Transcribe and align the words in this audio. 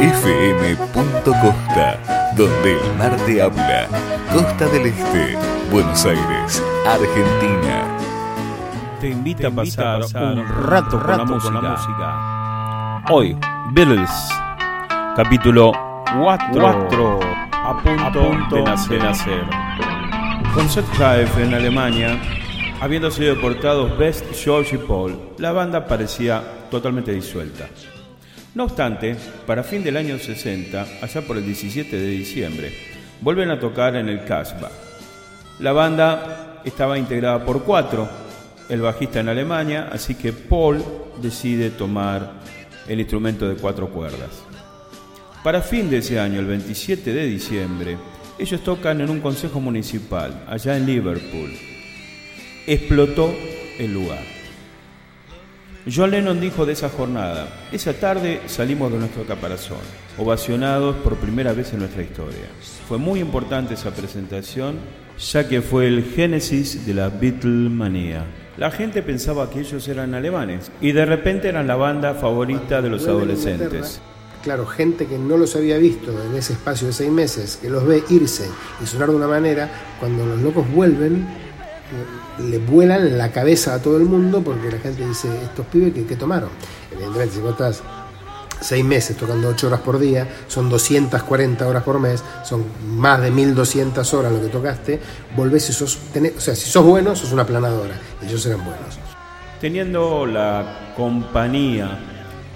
fm.costa, 0.00 1.86
donde 2.36 2.72
el 2.72 2.96
mar 2.98 3.16
te 3.24 3.40
habla. 3.40 3.88
Costa 4.30 4.66
del 4.66 4.86
Este, 4.88 5.38
Buenos 5.70 6.04
Aires, 6.04 6.62
Argentina. 6.86 7.96
Te 9.00 9.08
invita, 9.08 9.48
a, 9.48 9.50
pasar 9.50 10.02
un 10.02 10.46
rato, 10.46 11.00
con, 11.00 11.16
la 11.16 11.24
música. 11.24 13.02
Hoy, 13.10 13.38
Beatles, 13.72 14.10
capítulo 15.16 15.72
4, 16.20 17.20
a 17.52 17.82
punto, 17.82 18.56
de 18.90 18.98
nacer. 18.98 19.44
Con 20.54 20.68
Seth 20.68 20.88
Clive 20.90 21.42
en 21.42 21.54
Alemania, 21.54 22.20
habiendo 22.82 23.10
sido 23.10 23.34
deportados 23.34 23.96
Best, 23.96 24.26
George 24.34 24.76
y 24.76 24.78
Paul, 24.78 25.18
la 25.38 25.52
banda 25.52 25.86
parecía 25.86 26.42
totalmente 26.70 27.12
disuelta. 27.12 27.66
No 28.56 28.64
obstante, 28.64 29.14
para 29.46 29.62
fin 29.62 29.84
del 29.84 29.98
año 29.98 30.18
60, 30.18 30.86
allá 31.02 31.20
por 31.20 31.36
el 31.36 31.44
17 31.44 31.94
de 31.94 32.06
diciembre, 32.06 32.72
vuelven 33.20 33.50
a 33.50 33.60
tocar 33.60 33.96
en 33.96 34.08
el 34.08 34.24
Casbah. 34.24 34.70
La 35.58 35.72
banda 35.72 36.62
estaba 36.64 36.96
integrada 36.96 37.44
por 37.44 37.64
cuatro, 37.64 38.08
el 38.70 38.80
bajista 38.80 39.20
en 39.20 39.28
Alemania, 39.28 39.90
así 39.92 40.14
que 40.14 40.32
Paul 40.32 40.82
decide 41.20 41.68
tomar 41.68 42.32
el 42.88 42.98
instrumento 42.98 43.46
de 43.46 43.56
cuatro 43.56 43.90
cuerdas. 43.90 44.42
Para 45.44 45.60
fin 45.60 45.90
de 45.90 45.98
ese 45.98 46.18
año, 46.18 46.40
el 46.40 46.46
27 46.46 47.12
de 47.12 47.26
diciembre, 47.26 47.98
ellos 48.38 48.64
tocan 48.64 49.02
en 49.02 49.10
un 49.10 49.20
consejo 49.20 49.60
municipal, 49.60 50.44
allá 50.48 50.78
en 50.78 50.86
Liverpool. 50.86 51.52
Explotó 52.66 53.34
el 53.78 53.92
lugar. 53.92 54.35
John 55.88 56.10
Lennon 56.10 56.40
dijo 56.40 56.66
de 56.66 56.72
esa 56.72 56.88
jornada, 56.88 57.68
esa 57.70 57.92
tarde 57.92 58.40
salimos 58.46 58.90
de 58.90 58.98
nuestro 58.98 59.24
caparazón, 59.24 59.78
ovacionados 60.18 60.96
por 60.96 61.14
primera 61.14 61.52
vez 61.52 61.72
en 61.72 61.78
nuestra 61.78 62.02
historia. 62.02 62.48
Fue 62.88 62.98
muy 62.98 63.20
importante 63.20 63.74
esa 63.74 63.92
presentación, 63.92 64.78
ya 65.16 65.48
que 65.48 65.62
fue 65.62 65.86
el 65.86 66.02
génesis 66.02 66.84
de 66.84 66.94
la 66.94 67.08
Beatlemanía. 67.08 68.24
La 68.56 68.72
gente 68.72 69.00
pensaba 69.00 69.48
que 69.48 69.60
ellos 69.60 69.86
eran 69.86 70.14
alemanes 70.14 70.72
y 70.80 70.90
de 70.90 71.06
repente 71.06 71.48
eran 71.48 71.68
la 71.68 71.76
banda 71.76 72.14
favorita 72.14 72.82
de 72.82 72.90
los 72.90 73.06
adolescentes. 73.06 74.00
Claro, 74.42 74.66
gente 74.66 75.06
que 75.06 75.18
no 75.18 75.36
los 75.36 75.54
había 75.54 75.78
visto 75.78 76.10
en 76.10 76.36
ese 76.36 76.54
espacio 76.54 76.88
de 76.88 76.94
seis 76.94 77.12
meses, 77.12 77.58
que 77.62 77.70
los 77.70 77.86
ve 77.86 78.02
irse 78.10 78.48
y 78.82 78.86
sonar 78.86 79.10
de 79.10 79.16
una 79.16 79.28
manera, 79.28 79.70
cuando 80.00 80.26
los 80.26 80.40
locos 80.40 80.68
vuelven, 80.72 81.45
le 82.38 82.58
vuelan 82.58 83.16
la 83.16 83.30
cabeza 83.30 83.74
a 83.74 83.82
todo 83.82 83.96
el 83.96 84.04
mundo 84.04 84.42
porque 84.42 84.70
la 84.70 84.78
gente 84.78 85.06
dice, 85.06 85.28
estos 85.42 85.66
pibes 85.66 85.92
que, 85.92 86.16
tomaron. 86.16 86.50
Evidentemente, 86.92 87.34
si 87.34 87.40
vos 87.40 87.52
estás 87.52 87.82
seis 88.60 88.84
meses 88.84 89.16
tocando 89.16 89.48
ocho 89.48 89.68
horas 89.68 89.80
por 89.80 89.98
día, 89.98 90.28
son 90.48 90.68
240 90.68 91.66
horas 91.66 91.82
por 91.82 92.00
mes, 92.00 92.22
son 92.44 92.64
más 92.88 93.20
de 93.20 93.30
1200 93.30 94.14
horas 94.14 94.32
lo 94.32 94.40
que 94.40 94.48
tocaste, 94.48 95.00
volvés 95.36 95.68
y 95.70 95.72
sos, 95.72 95.98
o 96.36 96.40
sea, 96.40 96.54
si 96.54 96.70
sos 96.70 96.84
bueno, 96.84 97.14
sos 97.14 97.32
una 97.32 97.46
planadora, 97.46 98.00
ellos 98.22 98.44
eran 98.46 98.64
buenos. 98.64 98.98
Teniendo 99.60 100.26
la 100.26 100.92
compañía 100.96 101.98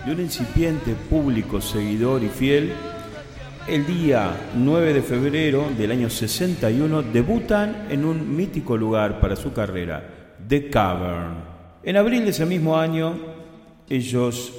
de 0.05 0.12
un 0.12 0.20
incipiente 0.20 0.94
público 0.94 1.61
seguidor 1.61 2.22
y 2.22 2.28
fiel, 2.28 2.72
el 3.69 3.86
día 3.86 4.33
9 4.55 4.94
de 4.94 5.03
febrero 5.03 5.69
del 5.77 5.92
año 5.92 6.11
61 6.11 7.03
debutan 7.03 7.86
en 7.91 8.05
un 8.05 8.34
mítico 8.34 8.77
lugar 8.77 9.20
para 9.20 9.36
su 9.36 9.53
carrera, 9.53 10.03
The 10.48 10.70
Cavern. 10.70 11.34
En 11.83 11.97
abril 11.97 12.25
de 12.25 12.31
ese 12.31 12.47
mismo 12.47 12.77
año, 12.77 13.14
ellos 13.88 14.53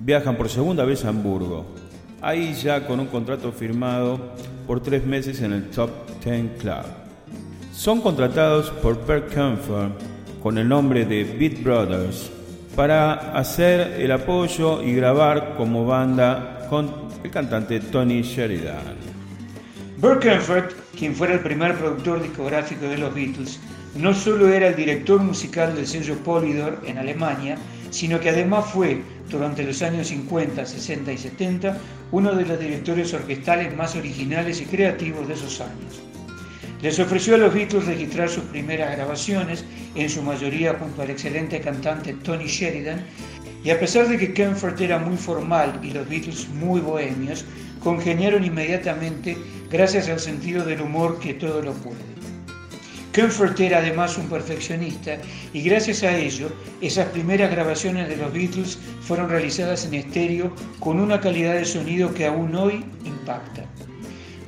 viajan 0.00 0.36
por 0.36 0.48
segunda 0.48 0.84
vez 0.84 1.04
a 1.04 1.08
Hamburgo, 1.08 1.66
ahí 2.20 2.54
ya 2.54 2.86
con 2.86 3.00
un 3.00 3.06
contrato 3.06 3.52
firmado 3.52 4.18
por 4.66 4.80
tres 4.82 5.04
meses 5.04 5.40
en 5.42 5.52
el 5.52 5.70
Top 5.70 5.90
Ten 6.22 6.52
Club. 6.58 6.84
Son 7.72 8.00
contratados 8.00 8.70
por 8.70 9.00
Per 9.00 9.26
Comfort 9.26 9.92
con 10.42 10.58
el 10.58 10.68
nombre 10.68 11.04
de 11.04 11.24
Beat 11.24 11.62
Brothers 11.62 12.30
para 12.76 13.36
hacer 13.36 14.00
el 14.00 14.10
apoyo 14.12 14.82
y 14.82 14.94
grabar 14.94 15.54
como 15.56 15.86
banda 15.86 16.63
el 16.80 17.30
cantante 17.30 17.78
Tony 17.78 18.22
Sheridan. 18.22 18.96
Burt 19.98 20.24
Comfort, 20.24 20.72
quien 20.98 21.14
fuera 21.14 21.34
el 21.34 21.40
primer 21.40 21.76
productor 21.78 22.20
discográfico 22.20 22.86
de 22.86 22.98
los 22.98 23.14
Beatles, 23.14 23.60
no 23.94 24.12
solo 24.12 24.52
era 24.52 24.68
el 24.68 24.74
director 24.74 25.22
musical 25.22 25.76
del 25.76 25.86
sello 25.86 26.16
Polydor 26.24 26.80
en 26.84 26.98
Alemania, 26.98 27.56
sino 27.90 28.18
que 28.18 28.30
además 28.30 28.66
fue, 28.72 29.02
durante 29.30 29.62
los 29.62 29.82
años 29.82 30.08
50, 30.08 30.66
60 30.66 31.12
y 31.12 31.18
70, 31.18 31.78
uno 32.10 32.34
de 32.34 32.44
los 32.44 32.58
directores 32.58 33.14
orquestales 33.14 33.76
más 33.76 33.94
originales 33.94 34.60
y 34.60 34.64
creativos 34.64 35.28
de 35.28 35.34
esos 35.34 35.60
años. 35.60 36.02
Les 36.82 36.98
ofreció 36.98 37.36
a 37.36 37.38
los 37.38 37.54
Beatles 37.54 37.86
registrar 37.86 38.28
sus 38.28 38.44
primeras 38.44 38.96
grabaciones, 38.96 39.64
en 39.94 40.10
su 40.10 40.22
mayoría 40.22 40.74
junto 40.74 41.02
al 41.02 41.10
excelente 41.10 41.60
cantante 41.60 42.14
Tony 42.14 42.46
Sheridan, 42.46 43.04
y 43.64 43.70
a 43.70 43.80
pesar 43.80 44.06
de 44.08 44.18
que 44.18 44.34
Comfort 44.34 44.78
era 44.80 44.98
muy 44.98 45.16
formal 45.16 45.80
y 45.82 45.90
los 45.90 46.06
Beatles 46.08 46.48
muy 46.50 46.80
bohemios, 46.80 47.46
congeniaron 47.82 48.44
inmediatamente 48.44 49.36
gracias 49.70 50.08
al 50.08 50.20
sentido 50.20 50.64
del 50.64 50.82
humor 50.82 51.18
que 51.18 51.34
todo 51.34 51.62
lo 51.62 51.72
puede. 51.72 52.14
Comfort 53.14 53.58
era 53.60 53.78
además 53.78 54.18
un 54.18 54.28
perfeccionista 54.28 55.16
y 55.52 55.62
gracias 55.62 56.02
a 56.02 56.16
ello 56.16 56.48
esas 56.80 57.06
primeras 57.08 57.50
grabaciones 57.50 58.08
de 58.08 58.16
los 58.16 58.32
Beatles 58.32 58.78
fueron 59.00 59.30
realizadas 59.30 59.86
en 59.86 59.94
estéreo 59.94 60.52
con 60.80 61.00
una 61.00 61.20
calidad 61.20 61.54
de 61.54 61.64
sonido 61.64 62.12
que 62.12 62.26
aún 62.26 62.54
hoy 62.56 62.84
impacta. 63.04 63.64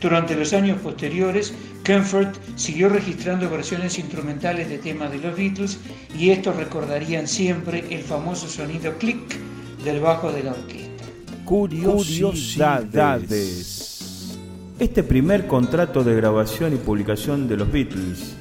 Durante 0.07 0.37
los 0.37 0.53
años 0.53 0.81
posteriores, 0.83 1.53
Comfort 1.85 2.37
siguió 2.55 2.89
registrando 2.89 3.51
versiones 3.51 3.99
instrumentales 3.99 4.69
de 4.69 4.79
temas 4.79 5.11
de 5.11 5.19
los 5.19 5.37
Beatles 5.37 5.81
y 6.17 6.31
estos 6.31 6.55
recordarían 6.55 7.27
siempre 7.27 7.85
el 7.91 8.05
famoso 8.05 8.47
sonido 8.47 8.97
click 8.99 9.37
del 9.83 9.99
bajo 9.99 10.31
de 10.31 10.45
la 10.45 10.53
orquesta. 10.53 11.03
Curiosidades. 11.45 14.39
Este 14.79 15.03
primer 15.03 15.49
contrato 15.49 16.05
de 16.05 16.15
grabación 16.15 16.75
y 16.75 16.77
publicación 16.77 17.49
de 17.49 17.57
los 17.57 17.73
Beatles 17.73 18.37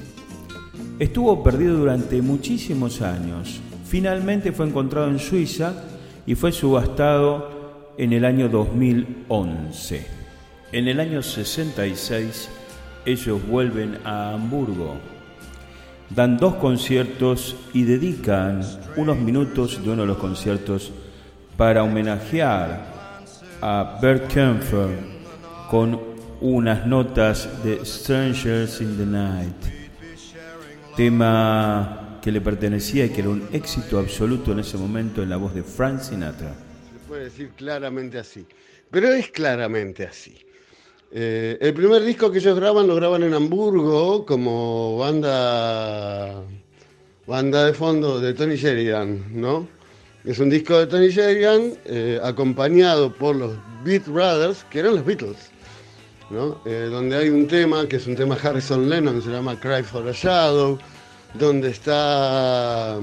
estuvo 1.00 1.42
perdido 1.42 1.78
durante 1.78 2.22
muchísimos 2.22 3.02
años. 3.02 3.60
Finalmente 3.88 4.52
fue 4.52 4.68
encontrado 4.68 5.08
en 5.08 5.18
Suiza 5.18 5.82
y 6.28 6.36
fue 6.36 6.52
subastado 6.52 7.92
en 7.98 8.12
el 8.12 8.24
año 8.24 8.48
2011. 8.48 10.15
En 10.72 10.88
el 10.88 10.98
año 10.98 11.22
66 11.22 12.48
ellos 13.04 13.46
vuelven 13.46 13.98
a 14.04 14.32
Hamburgo, 14.32 14.96
dan 16.10 16.36
dos 16.38 16.56
conciertos 16.56 17.54
y 17.72 17.84
dedican 17.84 18.62
unos 18.96 19.16
minutos 19.16 19.82
de 19.84 19.90
uno 19.90 20.02
de 20.02 20.08
los 20.08 20.18
conciertos 20.18 20.90
para 21.56 21.84
homenajear 21.84 22.84
a 23.62 23.98
Bert 24.02 24.26
Kempfer 24.26 24.88
con 25.70 26.00
unas 26.40 26.84
notas 26.84 27.48
de 27.62 27.84
Strangers 27.84 28.80
in 28.80 28.96
the 28.96 29.06
Night, 29.06 29.56
tema 30.96 32.18
que 32.20 32.32
le 32.32 32.40
pertenecía 32.40 33.06
y 33.06 33.10
que 33.10 33.20
era 33.20 33.30
un 33.30 33.48
éxito 33.52 34.00
absoluto 34.00 34.50
en 34.50 34.58
ese 34.58 34.76
momento 34.76 35.22
en 35.22 35.30
la 35.30 35.36
voz 35.36 35.54
de 35.54 35.62
Frank 35.62 36.00
Sinatra. 36.00 36.54
Se 36.92 37.06
puede 37.06 37.24
decir 37.24 37.50
claramente 37.56 38.18
así, 38.18 38.44
pero 38.90 39.12
es 39.12 39.30
claramente 39.30 40.04
así. 40.04 40.45
Eh, 41.12 41.56
el 41.60 41.72
primer 41.72 42.02
disco 42.02 42.30
que 42.30 42.38
ellos 42.38 42.58
graban 42.58 42.86
lo 42.88 42.96
graban 42.96 43.22
en 43.22 43.32
Hamburgo 43.32 44.26
como 44.26 44.98
banda, 44.98 46.42
banda 47.26 47.64
de 47.64 47.72
fondo 47.72 48.20
de 48.20 48.34
Tony 48.34 48.56
Sheridan, 48.56 49.24
¿no? 49.30 49.68
Es 50.24 50.40
un 50.40 50.50
disco 50.50 50.76
de 50.78 50.86
Tony 50.88 51.08
Sheridan 51.08 51.74
eh, 51.84 52.18
acompañado 52.22 53.14
por 53.14 53.36
los 53.36 53.52
Beat 53.84 54.06
Brothers, 54.08 54.64
que 54.68 54.80
eran 54.80 54.96
los 54.96 55.04
Beatles, 55.04 55.36
¿no? 56.30 56.60
Eh, 56.66 56.88
donde 56.90 57.16
hay 57.16 57.28
un 57.28 57.46
tema 57.46 57.86
que 57.86 57.96
es 57.96 58.06
un 58.08 58.16
tema 58.16 58.36
Harrison 58.42 58.88
Lennon, 58.88 59.22
se 59.22 59.30
llama 59.30 59.58
Cry 59.60 59.84
for 59.84 60.08
a 60.08 60.12
Shadow, 60.12 60.76
donde 61.34 61.70
está 61.70 62.98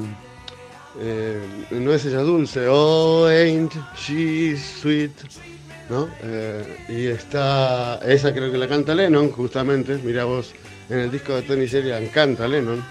no 1.71 1.91
es 1.91 2.05
ella 2.05 2.19
dulce, 2.19 2.67
oh 2.69 3.27
ain't 3.27 3.73
she 3.95 4.55
sweet, 4.55 5.11
Eh, 6.23 6.63
y 6.89 7.07
está, 7.07 7.99
esa 8.05 8.33
creo 8.33 8.51
que 8.51 8.57
la 8.57 8.67
canta 8.67 8.95
Lennon, 8.95 9.31
justamente, 9.31 9.99
mira 10.03 10.25
vos, 10.25 10.53
en 10.89 10.99
el 10.99 11.11
disco 11.11 11.35
de 11.35 11.43
Tony 11.43 11.65
Sheridan 11.65 12.07
canta 12.07 12.47
Lennon. 12.47 12.83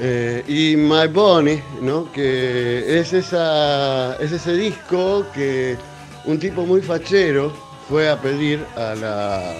Eh, 0.00 0.42
y 0.48 0.76
My 0.76 1.06
Bonnie, 1.08 1.62
¿no? 1.80 2.10
Que 2.12 2.98
es, 2.98 3.12
esa, 3.12 4.16
es 4.16 4.32
ese 4.32 4.54
disco 4.54 5.26
que 5.34 5.76
un 6.24 6.38
tipo 6.38 6.64
muy 6.64 6.80
fachero 6.80 7.52
fue 7.88 8.08
a 8.08 8.20
pedir 8.20 8.64
a 8.76 8.94
la, 8.94 9.54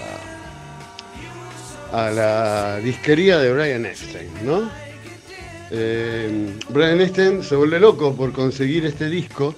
a 1.93 2.11
la 2.11 2.77
disquería 2.79 3.39
de 3.39 3.53
Brian 3.53 3.85
Epstein, 3.85 4.31
¿no? 4.45 4.71
Eh, 5.71 6.55
Brian 6.69 7.01
Epstein 7.01 7.43
se 7.43 7.57
vuelve 7.57 7.79
loco 7.81 8.15
por 8.15 8.33
conseguir 8.33 8.87
este 8.87 9.09
disco 9.09 9.55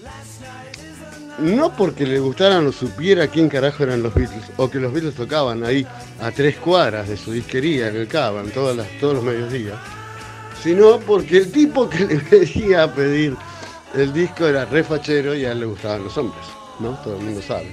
no 1.38 1.72
porque 1.76 2.06
le 2.06 2.18
gustaran 2.18 2.66
o 2.66 2.72
supiera 2.72 3.26
quién 3.26 3.48
carajo 3.48 3.82
eran 3.82 4.02
los 4.02 4.14
Beatles, 4.14 4.44
o 4.56 4.70
que 4.70 4.78
los 4.78 4.92
Beatles 4.92 5.14
tocaban 5.14 5.64
ahí 5.64 5.86
a 6.20 6.30
tres 6.30 6.56
cuadras 6.56 7.08
de 7.08 7.16
su 7.16 7.32
disquería 7.32 7.88
en 7.88 7.96
el 7.96 8.08
Caban 8.08 8.50
todos 8.50 8.76
los 9.00 9.22
mediodías, 9.22 9.78
sino 10.62 10.98
porque 11.00 11.38
el 11.38 11.52
tipo 11.52 11.88
que 11.88 12.04
le 12.04 12.16
venía 12.30 12.84
a 12.84 12.94
pedir 12.94 13.36
el 13.94 14.12
disco 14.12 14.46
era 14.46 14.64
refachero 14.64 15.34
y 15.34 15.44
a 15.44 15.52
él 15.52 15.60
le 15.60 15.66
gustaban 15.66 16.04
los 16.04 16.16
hombres, 16.18 16.44
¿no? 16.80 16.90
Todo 17.04 17.16
el 17.16 17.24
mundo 17.24 17.42
sabe. 17.42 17.70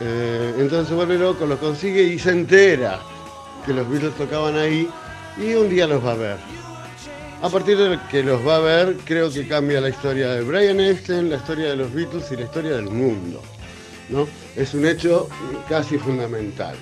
Eh, 0.00 0.54
entonces 0.58 0.88
se 0.88 0.94
vuelve 0.94 1.18
loco, 1.18 1.46
lo 1.46 1.58
consigue 1.58 2.02
y 2.02 2.18
se 2.18 2.30
entera 2.30 3.00
que 3.64 3.72
los 3.72 3.88
Beatles 3.88 4.14
tocaban 4.14 4.56
ahí 4.56 4.88
y 5.38 5.54
un 5.54 5.68
día 5.68 5.86
los 5.86 6.04
va 6.04 6.12
a 6.12 6.16
ver. 6.16 6.36
A 7.44 7.50
partir 7.50 7.76
de 7.76 7.98
que 8.10 8.22
los 8.22 8.40
va 8.40 8.56
a 8.56 8.60
ver, 8.60 8.96
creo 9.04 9.30
que 9.30 9.46
cambia 9.46 9.78
la 9.78 9.90
historia 9.90 10.30
de 10.30 10.40
Brian 10.40 10.80
Epstein, 10.80 11.28
la 11.28 11.36
historia 11.36 11.68
de 11.68 11.76
los 11.76 11.92
Beatles 11.92 12.32
y 12.32 12.36
la 12.36 12.44
historia 12.44 12.70
del 12.70 12.86
mundo. 12.86 13.42
¿no? 14.08 14.26
Es 14.56 14.72
un 14.72 14.86
hecho 14.86 15.28
casi 15.68 15.98
fundamental. 15.98 16.74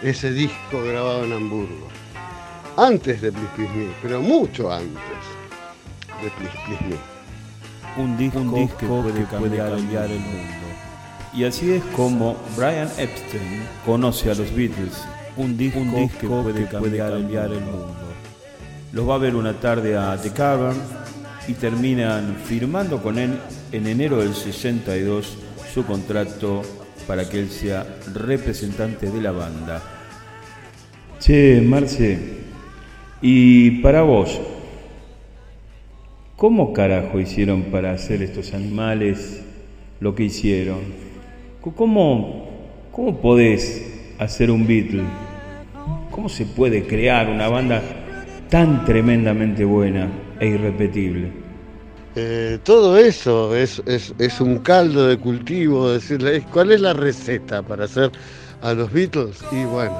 Ese 0.00 0.30
disco 0.30 0.84
grabado 0.84 1.24
en 1.24 1.32
Hamburgo. 1.32 1.88
Antes 2.76 3.22
de 3.22 3.32
Please 3.32 3.48
Please 3.56 3.72
Me, 3.72 3.92
pero 4.00 4.22
mucho 4.22 4.72
antes 4.72 4.94
de 6.22 6.30
Please 6.30 6.58
Please 6.64 6.84
Me. 6.84 8.00
Un 8.00 8.16
disco, 8.16 8.38
un 8.38 8.54
disco 8.54 8.78
que 8.78 8.86
puede, 8.86 9.24
cambiar, 9.24 10.12
el 10.12 10.20
mundo. 10.20 10.66
Y 11.34 11.42
así 11.42 11.72
es 11.72 11.82
como 11.96 12.36
Brian 12.56 12.88
Epstein 12.98 13.66
conoce 13.84 14.30
a 14.30 14.36
los 14.36 14.54
Beatles. 14.54 15.02
Un 15.36 15.58
disco, 15.58 15.80
un 15.80 15.92
disco 15.92 16.20
que 16.20 16.26
puede 16.28 16.68
cambiar, 16.68 17.50
el 17.50 17.60
mundo. 17.62 18.11
Los 18.92 19.08
va 19.08 19.14
a 19.14 19.18
ver 19.18 19.34
una 19.36 19.54
tarde 19.54 19.96
a 19.96 20.18
The 20.20 20.32
Cavern 20.32 20.76
y 21.48 21.54
terminan 21.54 22.36
firmando 22.44 23.02
con 23.02 23.18
él 23.18 23.38
en 23.72 23.86
enero 23.86 24.18
del 24.18 24.34
62 24.34 25.38
su 25.72 25.86
contrato 25.86 26.60
para 27.06 27.26
que 27.26 27.40
él 27.40 27.48
sea 27.48 27.86
representante 28.14 29.10
de 29.10 29.22
la 29.22 29.32
banda. 29.32 29.82
Che, 31.18 31.62
Marce, 31.62 32.18
y 33.22 33.80
para 33.80 34.02
vos, 34.02 34.38
¿cómo 36.36 36.74
carajo 36.74 37.18
hicieron 37.18 37.62
para 37.64 37.92
hacer 37.92 38.22
estos 38.22 38.52
animales 38.52 39.42
lo 40.00 40.14
que 40.14 40.24
hicieron? 40.24 40.80
¿Cómo, 41.62 42.50
cómo 42.92 43.22
podés 43.22 43.90
hacer 44.18 44.50
un 44.50 44.66
Beatle? 44.66 45.04
¿Cómo 46.10 46.28
se 46.28 46.44
puede 46.44 46.86
crear 46.86 47.30
una 47.30 47.48
banda 47.48 48.01
tan 48.52 48.84
tremendamente 48.84 49.64
buena 49.64 50.06
e 50.38 50.48
irrepetible. 50.48 51.32
Eh, 52.14 52.58
todo 52.62 52.98
eso 52.98 53.56
es, 53.56 53.80
un 54.40 54.58
caldo 54.58 55.08
de 55.08 55.16
cultivo, 55.16 55.90
decirle, 55.90 56.44
¿cuál 56.52 56.72
es 56.72 56.82
la 56.82 56.92
receta 56.92 57.62
para 57.62 57.86
hacer 57.86 58.12
a 58.60 58.74
los 58.74 58.92
Beatles? 58.92 59.42
Y 59.50 59.64
bueno, 59.64 59.96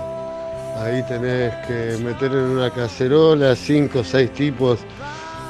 ahí 0.77 1.03
tenés 1.09 1.55
que 1.67 1.97
meter 2.05 2.31
en 2.31 2.45
una 2.59 2.69
cacerola 2.69 3.57
cinco 3.57 4.01
o 4.01 4.05
seis 4.05 4.31
tipos 4.35 4.81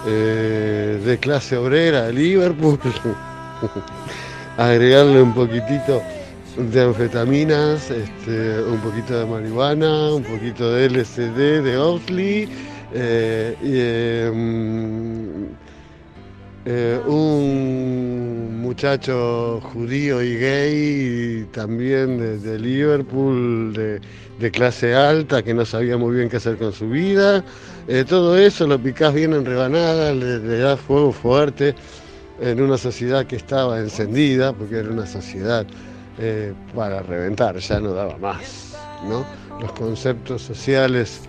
eh, 0.07 1.01
de 1.05 1.19
clase 1.19 1.57
obrera 1.57 2.09
Liverpool, 2.09 2.79
agregarle 4.59 5.21
un 5.21 5.35
poquitito 5.35 6.01
de 6.57 6.83
anfetaminas, 6.83 7.91
este, 7.91 8.63
un 8.63 8.79
poquito 8.79 9.19
de 9.19 9.27
marihuana, 9.27 10.15
un 10.15 10.23
poquito 10.23 10.71
de 10.71 10.89
LSD, 10.89 11.63
de 11.65 11.73
eh, 11.73 12.72
un 17.07 18.61
muchacho 18.61 19.61
judío 19.73 20.23
y 20.23 20.37
gay 20.37 21.47
también 21.53 22.43
de, 22.43 22.59
Liverpool, 22.59 23.73
de, 23.73 24.51
clase 24.51 24.95
alta, 24.95 25.43
que 25.43 25.55
no 25.55 25.65
sabía 25.65 25.97
muy 25.97 26.17
bien 26.17 26.29
qué 26.29 26.37
hacer 26.37 26.57
con 26.57 26.73
su 26.73 26.89
vida. 26.89 27.45
Eh, 27.89 28.05
todo 28.07 28.37
eso 28.37 28.67
lo 28.67 28.79
picás 28.79 29.15
bien 29.15 29.33
en 29.33 29.45
rebanadas, 29.45 30.15
le, 30.15 30.39
le 30.39 30.59
das 30.59 30.81
fuego 30.81 31.13
fuerte 31.13 31.75
en 32.41 32.61
una 32.61 32.77
sociedad 32.77 33.27
que 33.27 33.37
estaba 33.37 33.79
encendida, 33.79 34.53
porque 34.53 34.79
era 34.79 34.91
una 34.91 35.07
sociedad 35.07 35.67
para 36.75 37.03
reventar, 37.03 37.57
ya 37.59 37.81
no 37.81 37.95
daba 37.95 38.17
más. 38.19 38.77
¿no? 39.09 39.25
Los 39.61 39.73
conceptos 39.73 40.43
sociales 40.43 41.23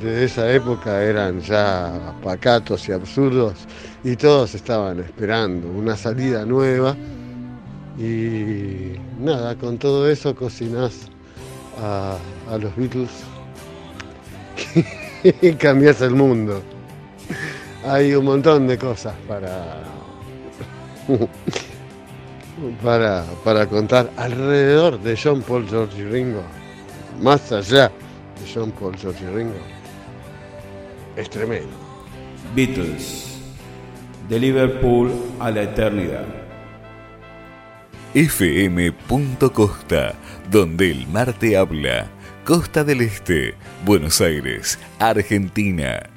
de 0.00 0.24
esa 0.24 0.50
época 0.50 1.02
eran 1.02 1.40
ya 1.40 2.14
pacatos 2.22 2.88
y 2.88 2.92
absurdos 2.92 3.54
y 4.02 4.16
todos 4.16 4.54
estaban 4.54 4.98
esperando 5.00 5.68
una 5.68 5.96
salida 5.96 6.44
nueva 6.46 6.96
y 7.98 8.92
nada, 9.18 9.54
con 9.56 9.76
todo 9.76 10.10
eso 10.10 10.34
cocinás 10.34 11.08
a, 11.82 12.16
los 12.58 12.74
Beatles 12.76 13.10
y 15.42 15.52
cambias 15.52 16.00
el 16.00 16.14
mundo. 16.14 16.62
Hay 17.86 18.14
un 18.14 18.24
montón 18.24 18.66
de 18.66 18.78
cosas 18.78 19.14
para, 19.28 19.82
para, 22.82 23.24
para 23.44 23.66
contar 23.66 24.10
alrededor 24.16 24.98
de 25.00 25.18
John 25.22 25.42
Paul, 25.42 25.68
George 25.68 26.04
Ringo, 26.06 26.42
más 27.20 27.52
allá 27.52 27.88
de 27.88 28.52
John 28.54 28.70
Paul, 28.72 28.96
George 28.96 29.30
Ringo 29.30 29.79
es 31.16 31.30
tremendo. 31.30 31.68
Beatles, 32.54 33.38
de 34.28 34.38
Liverpool 34.38 35.12
a 35.38 35.50
la 35.50 35.62
eternidad. 35.62 36.26
FM. 38.14 38.92
Costa, 39.52 40.14
donde 40.50 40.90
el 40.90 41.06
mar 41.06 41.32
te 41.32 41.56
habla. 41.56 42.08
Costa 42.44 42.82
del 42.82 43.02
Este, 43.02 43.54
Buenos 43.84 44.20
Aires, 44.20 44.78
Argentina. 44.98 46.09